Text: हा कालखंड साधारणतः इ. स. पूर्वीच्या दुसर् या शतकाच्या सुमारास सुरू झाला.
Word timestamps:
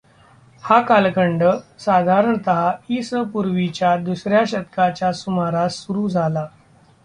हा 0.63 0.79
कालखंड 0.81 1.43
साधारणतः 1.79 2.71
इ. 2.89 3.01
स. 3.01 3.13
पूर्वीच्या 3.33 3.95
दुसर् 3.99 4.33
या 4.33 4.43
शतकाच्या 4.47 5.11
सुमारास 5.13 5.75
सुरू 5.77 6.07
झाला. 6.09 6.47